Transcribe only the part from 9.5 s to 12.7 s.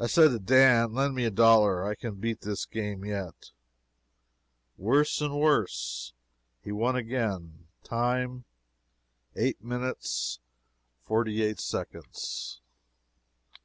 minutes, forty eight seconds.